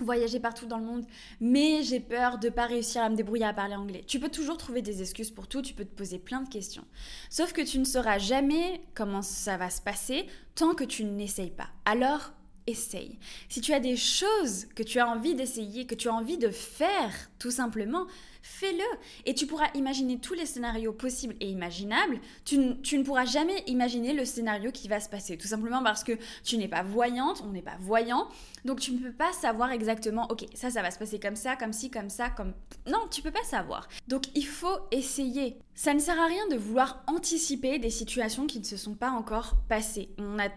voyager 0.00 0.40
partout 0.40 0.66
dans 0.66 0.78
le 0.78 0.84
monde, 0.84 1.06
mais 1.40 1.82
j'ai 1.82 2.00
peur 2.00 2.38
de 2.38 2.48
ne 2.48 2.52
pas 2.52 2.66
réussir 2.66 3.02
à 3.02 3.08
me 3.08 3.16
débrouiller 3.16 3.44
à 3.44 3.52
parler 3.52 3.76
anglais. 3.76 4.04
Tu 4.06 4.20
peux 4.20 4.28
toujours 4.28 4.56
trouver 4.56 4.82
des 4.82 5.00
excuses 5.00 5.30
pour 5.30 5.48
tout, 5.48 5.62
tu 5.62 5.74
peux 5.74 5.84
te 5.84 5.94
poser 5.94 6.18
plein 6.18 6.42
de 6.42 6.48
questions. 6.48 6.84
Sauf 7.30 7.52
que 7.52 7.62
tu 7.62 7.78
ne 7.78 7.84
sauras 7.84 8.18
jamais 8.18 8.82
comment 8.94 9.22
ça 9.22 9.56
va 9.56 9.70
se 9.70 9.80
passer 9.80 10.26
tant 10.54 10.74
que 10.74 10.84
tu 10.84 11.04
n'essayes 11.04 11.50
pas. 11.50 11.68
Alors, 11.84 12.32
essaye. 12.66 13.18
Si 13.48 13.60
tu 13.60 13.72
as 13.72 13.80
des 13.80 13.96
choses 13.96 14.66
que 14.74 14.82
tu 14.82 14.98
as 14.98 15.08
envie 15.08 15.34
d'essayer, 15.34 15.86
que 15.86 15.94
tu 15.94 16.08
as 16.08 16.14
envie 16.14 16.38
de 16.38 16.50
faire, 16.50 17.30
tout 17.38 17.50
simplement, 17.50 18.06
fais-le. 18.46 18.84
Et 19.24 19.34
tu 19.34 19.46
pourras 19.46 19.68
imaginer 19.74 20.18
tous 20.18 20.34
les 20.34 20.46
scénarios 20.46 20.92
possibles 20.92 21.34
et 21.40 21.48
imaginables. 21.48 22.20
Tu, 22.44 22.58
ne 22.58 23.02
pourras 23.02 23.24
jamais 23.24 23.64
imaginer 23.66 24.12
le 24.12 24.24
scénario 24.24 24.70
qui 24.70 24.88
va 24.88 25.00
se 25.00 25.08
passer. 25.08 25.36
Tout 25.36 25.48
simplement 25.48 25.82
parce 25.82 26.04
que 26.04 26.12
tu 26.44 26.56
n'es 26.56 26.68
pas 26.68 26.82
voyante, 26.82 27.42
on 27.44 27.50
n'est 27.50 27.62
pas 27.62 27.76
voyant. 27.80 28.28
Donc 28.64 28.80
tu 28.80 28.92
ne 28.92 28.98
peux 28.98 29.12
pas 29.12 29.32
savoir 29.32 29.72
exactement, 29.72 30.26
ok, 30.30 30.46
ça, 30.54 30.70
ça 30.70 30.82
va 30.82 30.90
se 30.90 30.98
passer 30.98 31.18
comme 31.18 31.36
ça, 31.36 31.56
comme 31.56 31.72
ci, 31.72 31.90
comme 31.90 32.10
ça, 32.10 32.30
comme... 32.30 32.52
Non, 32.86 33.06
tu 33.10 33.22
peux 33.22 33.30
pas 33.30 33.44
savoir. 33.44 33.88
Donc 34.08 34.24
il 34.34 34.46
faut 34.46 34.78
essayer. 34.90 35.58
Ça 35.74 35.92
ne 35.92 35.98
sert 35.98 36.18
à 36.18 36.26
rien 36.26 36.46
de 36.48 36.56
vouloir 36.56 37.02
anticiper 37.06 37.78
des 37.78 37.90
situations 37.90 38.46
qui 38.46 38.60
ne 38.60 38.64
se 38.64 38.76
sont 38.76 38.94
pas 38.94 39.10
encore 39.10 39.56
passées. 39.68 40.08
On 40.18 40.38
a 40.38 40.48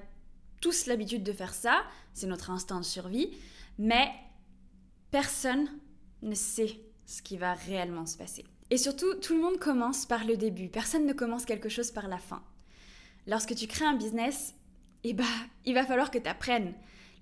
tous 0.61 0.85
l'habitude 0.85 1.23
de 1.23 1.33
faire 1.33 1.53
ça, 1.53 1.83
c'est 2.13 2.27
notre 2.27 2.50
instinct 2.50 2.79
de 2.79 2.85
survie, 2.85 3.31
mais 3.77 4.11
personne 5.11 5.67
ne 6.21 6.35
sait 6.35 6.79
ce 7.06 7.21
qui 7.21 7.38
va 7.38 7.53
réellement 7.53 8.06
se 8.06 8.17
passer. 8.17 8.45
Et 8.69 8.77
surtout, 8.77 9.15
tout 9.15 9.33
le 9.33 9.41
monde 9.41 9.57
commence 9.57 10.06
par 10.06 10.25
le 10.25 10.38
début, 10.38 10.69
personne 10.69 11.06
ne 11.06 11.13
commence 11.13 11.45
quelque 11.45 11.69
chose 11.69 11.91
par 11.91 12.07
la 12.07 12.19
fin. 12.19 12.44
Lorsque 13.25 13.56
tu 13.56 13.68
crées 13.68 13.85
un 13.85 13.95
business, 13.95 14.54
eh 15.04 15.13
bah, 15.13 15.23
il 15.66 15.73
va 15.73 15.85
falloir 15.85 16.11
que 16.11 16.18
tu 16.18 16.30
apprennes. 16.30 16.73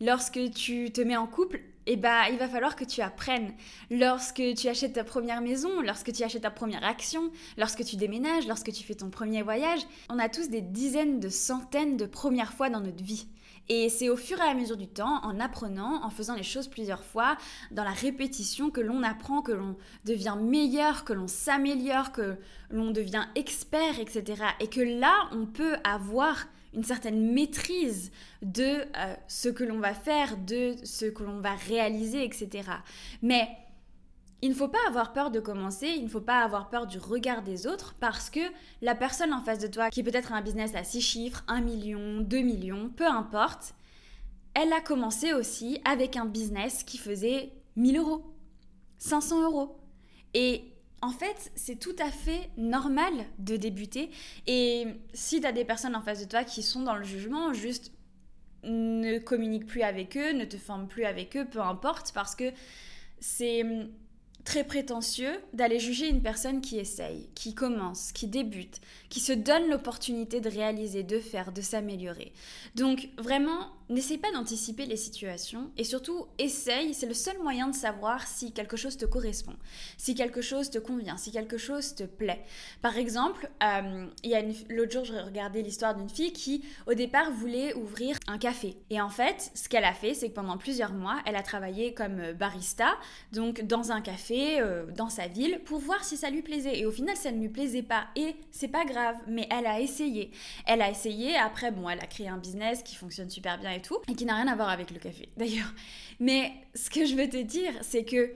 Lorsque 0.01 0.39
tu 0.51 0.91
te 0.91 1.01
mets 1.01 1.17
en 1.17 1.27
couple, 1.27 1.61
eh 1.89 1.95
bah, 1.95 2.29
il 2.29 2.37
va 2.37 2.47
falloir 2.47 2.75
que 2.75 2.83
tu 2.83 3.01
apprennes. 3.01 3.53
Lorsque 3.89 4.43
tu 4.55 4.67
achètes 4.67 4.93
ta 4.93 5.03
première 5.03 5.41
maison, 5.41 5.81
lorsque 5.81 6.11
tu 6.11 6.23
achètes 6.23 6.43
ta 6.43 6.51
première 6.51 6.83
action, 6.83 7.31
lorsque 7.57 7.83
tu 7.85 7.95
déménages, 7.95 8.47
lorsque 8.47 8.71
tu 8.71 8.83
fais 8.83 8.95
ton 8.95 9.09
premier 9.09 9.41
voyage, 9.41 9.81
on 10.09 10.19
a 10.19 10.27
tous 10.29 10.49
des 10.49 10.61
dizaines 10.61 11.19
de 11.19 11.29
centaines 11.29 11.97
de 11.97 12.05
premières 12.05 12.53
fois 12.53 12.69
dans 12.69 12.81
notre 12.81 13.03
vie. 13.03 13.27
Et 13.69 13.89
c'est 13.89 14.09
au 14.09 14.15
fur 14.15 14.39
et 14.39 14.49
à 14.49 14.53
mesure 14.53 14.77
du 14.77 14.87
temps, 14.87 15.19
en 15.23 15.39
apprenant, 15.39 16.03
en 16.03 16.09
faisant 16.09 16.35
les 16.35 16.43
choses 16.43 16.67
plusieurs 16.67 17.03
fois, 17.03 17.37
dans 17.71 17.83
la 17.83 17.91
répétition, 17.91 18.69
que 18.69 18.79
l'on 18.79 19.03
apprend, 19.03 19.41
que 19.41 19.51
l'on 19.51 19.75
devient 20.05 20.37
meilleur, 20.41 21.03
que 21.03 21.13
l'on 21.13 21.27
s'améliore, 21.27 22.11
que 22.11 22.37
l'on 22.69 22.91
devient 22.91 23.25
expert, 23.35 23.99
etc. 23.99 24.43
Et 24.61 24.67
que 24.67 24.81
là, 24.81 25.13
on 25.31 25.45
peut 25.45 25.75
avoir 25.83 26.47
une 26.73 26.83
certaine 26.83 27.33
maîtrise 27.33 28.11
de 28.41 28.63
euh, 28.63 29.15
ce 29.27 29.49
que 29.49 29.63
l'on 29.63 29.79
va 29.79 29.93
faire, 29.93 30.37
de 30.37 30.75
ce 30.83 31.05
que 31.05 31.23
l'on 31.23 31.39
va 31.39 31.55
réaliser, 31.55 32.23
etc. 32.23 32.69
Mais 33.21 33.47
il 34.41 34.49
ne 34.49 34.55
faut 34.55 34.67
pas 34.67 34.77
avoir 34.87 35.13
peur 35.13 35.31
de 35.31 35.39
commencer, 35.39 35.87
il 35.87 36.03
ne 36.03 36.09
faut 36.09 36.21
pas 36.21 36.41
avoir 36.43 36.69
peur 36.69 36.85
du 36.85 36.99
regard 36.99 37.41
des 37.41 37.65
autres 37.65 37.95
parce 37.99 38.29
que 38.29 38.39
la 38.81 38.93
personne 38.93 39.33
en 39.33 39.41
face 39.41 39.59
de 39.59 39.67
toi, 39.67 39.89
qui 39.89 40.03
peut-être 40.03 40.31
un 40.31 40.41
business 40.41 40.75
à 40.75 40.83
6 40.83 41.01
chiffres, 41.01 41.43
1 41.47 41.61
million, 41.61 42.21
2 42.21 42.37
millions, 42.39 42.91
peu 42.95 43.07
importe, 43.07 43.73
elle 44.53 44.71
a 44.73 44.81
commencé 44.81 45.33
aussi 45.33 45.79
avec 45.85 46.17
un 46.17 46.25
business 46.25 46.83
qui 46.83 46.97
faisait 46.97 47.51
1000 47.75 47.97
euros, 47.97 48.23
500 48.99 49.43
euros. 49.43 49.77
Et 50.33 50.76
en 51.01 51.11
fait, 51.11 51.51
c'est 51.55 51.79
tout 51.79 51.95
à 51.99 52.09
fait 52.09 52.49
normal 52.57 53.13
de 53.39 53.55
débuter. 53.55 54.09
Et 54.47 54.87
si 55.13 55.39
tu 55.41 55.47
as 55.47 55.51
des 55.51 55.65
personnes 55.65 55.95
en 55.95 56.01
face 56.01 56.21
de 56.21 56.29
toi 56.29 56.43
qui 56.43 56.63
sont 56.63 56.81
dans 56.81 56.95
le 56.95 57.03
jugement, 57.03 57.53
juste 57.53 57.91
ne 58.63 59.19
communique 59.19 59.67
plus 59.67 59.83
avec 59.83 60.17
eux, 60.17 60.33
ne 60.33 60.45
te 60.45 60.57
forme 60.57 60.87
plus 60.87 61.05
avec 61.05 61.37
eux, 61.37 61.45
peu 61.45 61.61
importe, 61.61 62.11
parce 62.13 62.35
que 62.35 62.51
c'est 63.19 63.63
très 64.43 64.63
prétentieux 64.63 65.33
d'aller 65.53 65.79
juger 65.79 66.07
une 66.09 66.21
personne 66.21 66.61
qui 66.61 66.77
essaye, 66.77 67.29
qui 67.35 67.53
commence, 67.53 68.11
qui 68.11 68.27
débute, 68.27 68.79
qui 69.09 69.19
se 69.19 69.33
donne 69.33 69.69
l'opportunité 69.69 70.39
de 70.39 70.49
réaliser, 70.49 71.03
de 71.03 71.19
faire, 71.19 71.51
de 71.51 71.61
s'améliorer. 71.61 72.31
Donc 72.75 73.09
vraiment, 73.17 73.67
n'essaye 73.89 74.17
pas 74.17 74.31
d'anticiper 74.31 74.85
les 74.85 74.97
situations 74.97 75.71
et 75.77 75.83
surtout 75.83 76.27
essaye, 76.37 76.93
c'est 76.93 77.05
le 77.05 77.13
seul 77.13 77.37
moyen 77.39 77.67
de 77.67 77.75
savoir 77.75 78.27
si 78.27 78.51
quelque 78.51 78.75
chose 78.75 78.97
te 78.97 79.05
correspond, 79.05 79.55
si 79.97 80.15
quelque 80.15 80.41
chose 80.41 80.69
te 80.69 80.77
convient, 80.77 81.17
si 81.17 81.31
quelque 81.31 81.57
chose 81.57 81.95
te 81.95 82.03
plaît. 82.03 82.43
Par 82.81 82.97
exemple, 82.97 83.49
euh, 83.63 84.05
l'autre 84.69 84.91
jour, 84.91 85.05
je 85.05 85.13
regardais 85.13 85.61
l'histoire 85.61 85.95
d'une 85.95 86.09
fille 86.09 86.33
qui 86.33 86.63
au 86.85 86.93
départ 86.93 87.31
voulait 87.31 87.73
ouvrir 87.75 88.17
un 88.27 88.37
café. 88.37 88.77
Et 88.89 88.99
en 88.99 89.09
fait, 89.09 89.51
ce 89.53 89.69
qu'elle 89.69 89.85
a 89.85 89.93
fait, 89.93 90.13
c'est 90.13 90.29
que 90.29 90.35
pendant 90.35 90.57
plusieurs 90.57 90.93
mois, 90.93 91.21
elle 91.25 91.35
a 91.35 91.43
travaillé 91.43 91.93
comme 91.93 92.33
barista, 92.33 92.97
donc 93.31 93.61
dans 93.61 93.91
un 93.91 94.01
café 94.01 94.59
euh, 94.59 94.85
dans 94.95 95.09
sa 95.09 95.27
ville 95.27 95.61
pour 95.65 95.79
voir 95.79 96.03
si 96.03 96.17
ça 96.17 96.29
lui 96.29 96.41
plaisait. 96.41 96.79
Et 96.79 96.85
au 96.85 96.91
final, 96.91 97.15
ça 97.15 97.31
ne 97.31 97.39
lui 97.39 97.49
plaisait 97.49 97.83
pas. 97.83 98.07
Et 98.15 98.35
c'est 98.51 98.67
pas 98.67 98.85
grave, 98.85 99.15
mais 99.27 99.47
elle 99.49 99.65
a 99.65 99.79
essayé. 99.79 100.31
Elle 100.65 100.81
a 100.81 100.89
essayé, 100.89 101.35
après, 101.37 101.71
bon, 101.71 101.89
elle 101.89 101.99
a 101.99 102.07
créé 102.07 102.27
un 102.27 102.37
business 102.37 102.83
qui 102.83 102.95
fonctionne 102.95 103.29
super 103.29 103.57
bien 103.57 103.76
et 104.07 104.15
qui 104.15 104.25
n'a 104.25 104.35
rien 104.35 104.47
à 104.47 104.55
voir 104.55 104.69
avec 104.69 104.91
le 104.91 104.99
café, 104.99 105.29
d'ailleurs. 105.37 105.73
Mais 106.19 106.53
ce 106.75 106.89
que 106.89 107.05
je 107.05 107.15
veux 107.15 107.29
te 107.29 107.41
dire, 107.41 107.73
c'est 107.81 108.05
que 108.05 108.33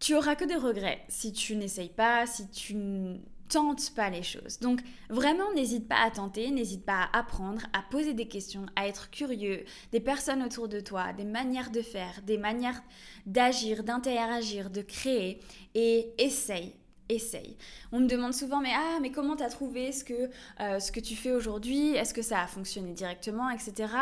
tu 0.00 0.14
auras 0.14 0.34
que 0.34 0.44
des 0.44 0.56
regrets 0.56 1.04
si 1.08 1.32
tu 1.32 1.56
n'essayes 1.56 1.92
pas, 1.92 2.26
si 2.26 2.48
tu 2.50 2.74
tente 3.52 3.94
pas 3.94 4.08
les 4.08 4.22
choses. 4.22 4.58
Donc 4.60 4.80
vraiment, 5.10 5.52
n'hésite 5.54 5.86
pas 5.86 6.02
à 6.02 6.10
tenter, 6.10 6.50
n'hésite 6.50 6.84
pas 6.84 7.08
à 7.12 7.18
apprendre, 7.18 7.62
à 7.72 7.82
poser 7.82 8.14
des 8.14 8.26
questions, 8.26 8.66
à 8.76 8.88
être 8.88 9.10
curieux, 9.10 9.64
des 9.92 10.00
personnes 10.00 10.42
autour 10.42 10.68
de 10.68 10.80
toi, 10.80 11.12
des 11.12 11.24
manières 11.24 11.70
de 11.70 11.82
faire, 11.82 12.22
des 12.26 12.38
manières 12.38 12.82
d'agir, 13.26 13.84
d'interagir, 13.84 14.70
de 14.70 14.80
créer 14.80 15.40
et 15.74 16.12
essaye. 16.18 16.74
Essaye. 17.08 17.56
On 17.90 18.00
me 18.00 18.06
demande 18.06 18.34
souvent, 18.34 18.60
mais 18.60 18.72
ah, 18.74 18.98
mais 19.00 19.10
comment 19.10 19.36
t'as 19.36 19.48
trouvé 19.48 19.92
ce 19.92 20.04
que, 20.04 20.30
euh, 20.60 20.80
ce 20.80 20.92
que 20.92 21.00
tu 21.00 21.16
fais 21.16 21.32
aujourd'hui? 21.32 21.94
Est-ce 21.94 22.14
que 22.14 22.22
ça 22.22 22.40
a 22.40 22.46
fonctionné 22.46 22.92
directement, 22.92 23.50
etc. 23.50 23.92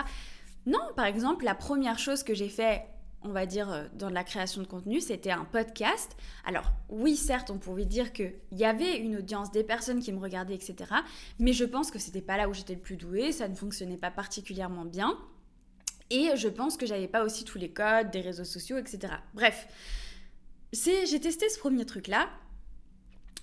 Non, 0.66 0.80
par 0.96 1.06
exemple, 1.06 1.44
la 1.44 1.54
première 1.54 1.98
chose 1.98 2.22
que 2.22 2.34
j'ai 2.34 2.48
fait 2.48 2.84
on 3.22 3.30
va 3.30 3.46
dire, 3.46 3.70
euh, 3.70 3.84
dans 3.94 4.08
la 4.08 4.24
création 4.24 4.62
de 4.62 4.66
contenu, 4.66 5.00
c'était 5.00 5.30
un 5.30 5.44
podcast. 5.44 6.16
Alors 6.44 6.72
oui, 6.88 7.16
certes, 7.16 7.50
on 7.50 7.58
pouvait 7.58 7.84
dire 7.84 8.12
qu'il 8.12 8.34
y 8.52 8.64
avait 8.64 8.96
une 8.96 9.16
audience, 9.16 9.50
des 9.50 9.64
personnes 9.64 10.00
qui 10.00 10.12
me 10.12 10.18
regardaient, 10.18 10.54
etc. 10.54 10.76
Mais 11.38 11.52
je 11.52 11.64
pense 11.64 11.90
que 11.90 11.98
c'était 11.98 12.22
pas 12.22 12.36
là 12.36 12.48
où 12.48 12.54
j'étais 12.54 12.74
le 12.74 12.80
plus 12.80 12.96
douée, 12.96 13.32
ça 13.32 13.48
ne 13.48 13.54
fonctionnait 13.54 13.98
pas 13.98 14.10
particulièrement 14.10 14.84
bien. 14.84 15.18
Et 16.08 16.30
je 16.36 16.48
pense 16.48 16.76
que 16.76 16.86
j'avais 16.86 17.08
pas 17.08 17.22
aussi 17.22 17.44
tous 17.44 17.58
les 17.58 17.70
codes 17.70 18.10
des 18.10 18.20
réseaux 18.20 18.44
sociaux, 18.44 18.78
etc. 18.78 19.14
Bref, 19.34 19.68
j'ai 20.72 21.20
testé 21.20 21.48
ce 21.48 21.58
premier 21.58 21.84
truc-là 21.84 22.28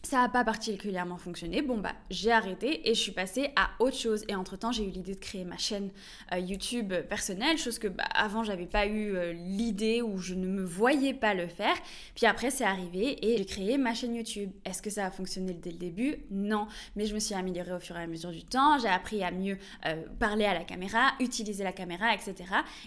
ça 0.04 0.22
n'a 0.22 0.30
pas 0.30 0.44
particulièrement 0.44 1.18
fonctionné. 1.18 1.62
Bon, 1.62 1.78
bah, 1.78 1.94
j'ai 2.10 2.32
arrêté 2.32 2.90
et 2.90 2.94
je 2.94 3.00
suis 3.00 3.12
passée 3.12 3.52
à 3.56 3.70
autre 3.80 3.98
chose. 3.98 4.24
Et 4.28 4.36
entre-temps, 4.36 4.72
j'ai 4.72 4.84
eu 4.84 4.90
l'idée 4.90 5.16
de 5.16 5.20
créer 5.20 5.44
ma 5.44 5.58
chaîne 5.58 5.90
euh, 6.32 6.40
YouTube 6.40 6.94
personnelle, 7.10 7.58
chose 7.58 7.80
que 7.80 7.88
bah, 7.88 8.04
avant, 8.14 8.44
j'avais 8.44 8.68
pas 8.68 8.88
eu 8.88 9.16
euh, 9.16 9.34
l'idée 9.34 10.02
ou 10.02 10.18
je 10.18 10.36
ne 10.36 10.48
me 10.48 10.64
voyais 10.64 11.14
pas 11.14 11.34
le 11.34 11.48
faire. 11.48 11.76
Puis 12.16 12.26
après, 12.26 12.52
c'est 12.52 12.64
arrivé 12.64 13.18
et 13.26 13.38
j'ai 13.38 13.46
créé 13.46 13.78
ma 13.78 13.94
chaîne 13.94 14.16
YouTube. 14.16 14.52
Est-ce 14.66 14.82
que 14.82 14.90
ça 14.90 15.06
a 15.06 15.12
fonctionné 15.12 15.54
dès 15.54 15.72
le 15.72 15.78
début? 15.78 16.16
Non. 16.32 16.68
Mais 16.96 17.06
je 17.06 17.14
me 17.14 17.20
suis 17.20 17.36
améliorée 17.36 17.74
au 17.74 17.80
fur 17.80 17.98
et 17.98 18.04
à 18.04 18.08
mesure 18.08 18.32
du 18.32 18.44
temps. 18.44 18.78
J'ai 18.80 18.88
appris 18.88 19.24
à 19.24 19.32
mieux 19.32 19.58
euh, 19.86 20.04
parler 20.20 20.46
à 20.46 20.54
la 20.54 20.64
caméra, 20.64 21.14
utiliser 21.20 21.64
la 21.64 21.74
caméra, 21.74 22.14
etc. 22.14 22.36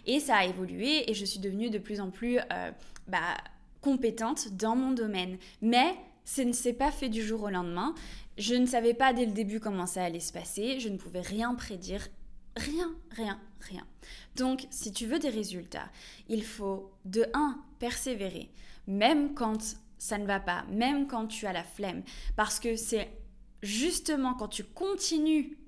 Et 0.07 0.21
ça 0.21 0.37
a 0.37 0.45
évolué 0.45 1.11
et 1.11 1.15
je 1.15 1.25
suis 1.25 1.41
devenue 1.41 1.71
de 1.71 1.79
plus 1.79 2.01
en 2.01 2.11
plus 2.11 2.39
bah, 3.09 3.19
compétente 3.81 4.49
dans 4.55 4.77
mon 4.77 4.93
domaine. 4.93 5.39
Mais 5.63 5.97
ça 6.31 6.45
ne 6.45 6.53
s'est 6.53 6.73
pas 6.73 6.93
fait 6.93 7.09
du 7.09 7.27
jour 7.27 7.43
au 7.43 7.51
lendemain. 7.51 7.93
Je 8.39 8.55
ne 8.55 8.65
savais 8.65 8.95
pas 8.95 9.13
dès 9.13 9.27
le 9.27 9.33
début 9.33 9.59
comment 9.59 9.87
ça 9.87 10.05
allait 10.05 10.21
se 10.21 10.33
passer. 10.33 10.79
Je 10.79 10.89
ne 10.89 10.97
pouvais 10.97 11.23
rien 11.23 11.57
prédire. 11.57 12.07
Rien, 12.57 12.95
rien, 13.11 13.41
rien. 13.61 13.85
Donc, 14.37 14.69
si 14.71 14.93
tu 14.93 15.07
veux 15.07 15.19
des 15.19 15.29
résultats, 15.29 15.91
il 16.29 16.45
faut 16.45 16.93
de 17.05 17.27
1, 17.35 17.59
persévérer, 17.81 18.49
même 18.87 19.35
quand 19.35 19.77
ça 19.99 20.19
ne 20.19 20.27
va 20.27 20.39
pas, 20.39 20.65
même 20.71 21.09
quand 21.09 21.27
tu 21.27 21.47
as 21.47 21.53
la 21.53 21.65
flemme. 21.65 22.05
Parce 22.37 22.61
que 22.61 22.77
c'est 22.77 23.11
justement 23.65 24.35
quand 24.35 24.49
tu 24.49 24.63
continues 24.63 25.59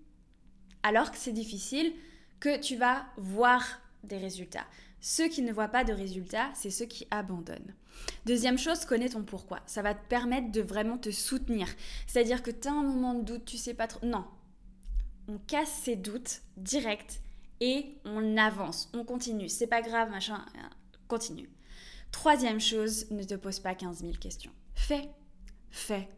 alors 0.84 1.10
que 1.10 1.18
c'est 1.18 1.32
difficile 1.32 1.92
que 2.38 2.60
tu 2.60 2.76
vas 2.76 3.06
voir 3.16 3.80
des 4.04 4.18
résultats. 4.18 4.66
Ceux 5.00 5.28
qui 5.28 5.42
ne 5.42 5.52
voient 5.52 5.68
pas 5.68 5.84
de 5.84 5.92
résultats, 5.92 6.50
c'est 6.54 6.70
ceux 6.70 6.86
qui 6.86 7.06
abandonnent. 7.10 7.74
Deuxième 8.24 8.58
chose, 8.58 8.84
connais 8.84 9.08
ton 9.08 9.22
pourquoi. 9.22 9.60
Ça 9.66 9.82
va 9.82 9.94
te 9.94 10.06
permettre 10.08 10.50
de 10.52 10.60
vraiment 10.60 10.98
te 10.98 11.10
soutenir. 11.10 11.68
C'est-à-dire 12.06 12.42
que 12.42 12.50
tu 12.50 12.68
as 12.68 12.72
un 12.72 12.82
moment 12.82 13.14
de 13.14 13.24
doute, 13.24 13.44
tu 13.44 13.56
sais 13.56 13.74
pas 13.74 13.88
trop. 13.88 14.04
Non. 14.06 14.24
On 15.28 15.38
casse 15.38 15.72
ces 15.82 15.96
doutes 15.96 16.42
direct 16.56 17.20
et 17.60 17.96
on 18.04 18.36
avance, 18.36 18.90
on 18.92 19.04
continue. 19.04 19.48
C'est 19.48 19.66
pas 19.66 19.82
grave, 19.82 20.10
machin. 20.10 20.44
Continue. 21.08 21.50
Troisième 22.10 22.60
chose, 22.60 23.10
ne 23.10 23.22
te 23.22 23.34
pose 23.34 23.60
pas 23.60 23.74
15 23.74 24.00
000 24.00 24.12
questions. 24.14 24.52
Fais. 24.74 25.08
Fais. 25.70 26.08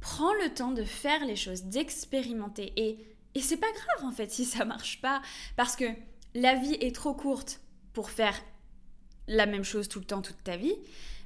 Prends 0.00 0.32
le 0.34 0.52
temps 0.52 0.72
de 0.72 0.84
faire 0.84 1.24
les 1.24 1.36
choses, 1.36 1.64
d'expérimenter. 1.64 2.72
Et, 2.76 3.06
et 3.34 3.40
c'est 3.40 3.58
pas 3.58 3.70
grave 3.70 4.08
en 4.08 4.12
fait 4.12 4.30
si 4.30 4.44
ça 4.44 4.64
marche 4.64 5.00
pas. 5.00 5.22
Parce 5.56 5.76
que 5.76 5.84
la 6.34 6.54
vie 6.54 6.76
est 6.80 6.94
trop 6.94 7.14
courte 7.14 7.60
pour 7.92 8.10
faire 8.10 8.38
la 9.26 9.46
même 9.46 9.64
chose 9.64 9.88
tout 9.88 10.00
le 10.00 10.04
temps, 10.04 10.22
toute 10.22 10.42
ta 10.42 10.56
vie, 10.56 10.74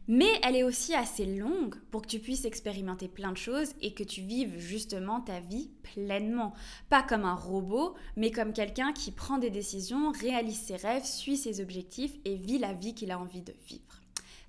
mais 0.06 0.30
elle 0.42 0.56
est 0.56 0.62
aussi 0.62 0.94
assez 0.94 1.25
longue 1.25 1.76
pour 1.90 2.02
que 2.02 2.08
tu 2.08 2.18
puisses 2.18 2.44
expérimenter 2.44 3.08
plein 3.08 3.32
de 3.32 3.38
choses 3.38 3.75
et 3.80 3.94
que 3.94 4.04
tu 4.04 4.20
vives 4.20 4.58
justement 4.58 5.20
ta 5.20 5.40
vie 5.40 5.70
pleinement. 5.82 6.52
Pas 6.90 7.02
comme 7.02 7.25
un 7.25 7.34
robot, 7.34 7.94
mais 8.16 8.30
comme 8.30 8.52
quelqu'un 8.52 8.92
qui 8.92 9.12
prend 9.12 9.38
des 9.38 9.50
décisions, 9.50 10.12
réalise 10.12 10.61
ses 10.61 10.76
rêves, 10.76 11.04
suit 11.04 11.38
ses 11.38 11.61
objectifs 11.62 12.14
et 12.25 12.37
vit 12.37 12.58
la 12.58 12.75
vie 12.75 12.94
qu'il 12.94 13.11
a 13.11 13.18
envie 13.18 13.42
de 13.42 13.54
vivre. 13.66 14.03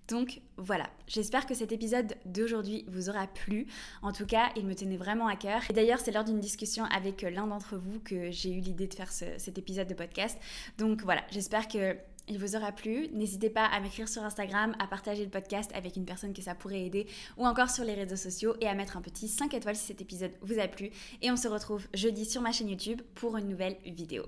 Donc 0.07 0.41
voilà, 0.57 0.87
j'espère 1.07 1.45
que 1.45 1.55
cet 1.55 1.71
épisode 1.71 2.15
d'aujourd'hui 2.25 2.85
vous 2.87 3.09
aura 3.09 3.27
plu. 3.27 3.67
En 4.01 4.11
tout 4.11 4.25
cas, 4.25 4.51
il 4.55 4.65
me 4.65 4.75
tenait 4.75 4.97
vraiment 4.97 5.27
à 5.27 5.35
cœur. 5.35 5.61
Et 5.69 5.73
d'ailleurs, 5.73 5.99
c'est 5.99 6.11
lors 6.11 6.23
d'une 6.23 6.39
discussion 6.39 6.85
avec 6.85 7.23
l'un 7.23 7.47
d'entre 7.47 7.77
vous 7.77 7.99
que 7.99 8.31
j'ai 8.31 8.51
eu 8.51 8.59
l'idée 8.59 8.87
de 8.87 8.93
faire 8.93 9.11
cet 9.11 9.57
épisode 9.57 9.87
de 9.87 9.95
podcast. 9.95 10.37
Donc 10.77 11.01
voilà, 11.03 11.23
j'espère 11.31 11.67
que 11.67 11.95
il 12.27 12.39
vous 12.39 12.55
aura 12.55 12.71
plu. 12.71 13.07
N'hésitez 13.13 13.49
pas 13.49 13.65
à 13.65 13.79
m'écrire 13.79 14.09
sur 14.09 14.23
Instagram, 14.23 14.75
à 14.79 14.87
partager 14.87 15.23
le 15.23 15.29
podcast 15.29 15.71
avec 15.75 15.95
une 15.95 16.05
personne 16.05 16.33
que 16.33 16.41
ça 16.41 16.55
pourrait 16.55 16.83
aider, 16.85 17.07
ou 17.37 17.45
encore 17.45 17.69
sur 17.69 17.83
les 17.83 17.93
réseaux 17.93 18.15
sociaux, 18.15 18.55
et 18.61 18.67
à 18.67 18.73
mettre 18.73 18.97
un 18.97 19.01
petit 19.01 19.27
5 19.27 19.53
étoiles 19.53 19.75
si 19.75 19.85
cet 19.85 20.01
épisode 20.01 20.31
vous 20.41 20.59
a 20.59 20.67
plu. 20.67 20.89
Et 21.21 21.31
on 21.31 21.37
se 21.37 21.47
retrouve 21.47 21.87
jeudi 21.93 22.25
sur 22.25 22.41
ma 22.41 22.51
chaîne 22.51 22.69
YouTube 22.69 23.01
pour 23.13 23.37
une 23.37 23.47
nouvelle 23.47 23.77
vidéo. 23.85 24.23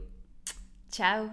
Ciao 0.92 1.30